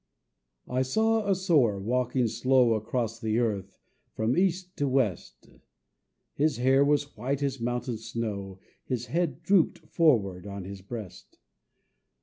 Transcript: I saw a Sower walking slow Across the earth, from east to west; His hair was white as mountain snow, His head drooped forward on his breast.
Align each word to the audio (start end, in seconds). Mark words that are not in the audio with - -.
I 0.67 0.81
saw 0.81 1.29
a 1.29 1.35
Sower 1.35 1.79
walking 1.79 2.27
slow 2.27 2.73
Across 2.73 3.19
the 3.19 3.37
earth, 3.37 3.77
from 4.15 4.35
east 4.35 4.75
to 4.77 4.87
west; 4.87 5.47
His 6.33 6.57
hair 6.57 6.83
was 6.83 7.15
white 7.15 7.43
as 7.43 7.61
mountain 7.61 7.97
snow, 7.99 8.57
His 8.83 9.05
head 9.05 9.43
drooped 9.43 9.77
forward 9.85 10.47
on 10.47 10.63
his 10.63 10.81
breast. 10.81 11.37